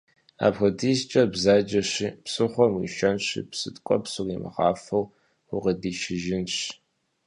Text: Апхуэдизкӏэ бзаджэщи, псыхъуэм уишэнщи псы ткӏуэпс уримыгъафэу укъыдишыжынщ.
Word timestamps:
Апхуэдизкӏэ 0.45 1.23
бзаджэщи, 1.31 2.07
псыхъуэм 2.23 2.73
уишэнщи 2.75 3.41
псы 3.49 3.69
ткӏуэпс 3.75 4.13
уримыгъафэу 4.21 5.05
укъыдишыжынщ. 5.53 6.55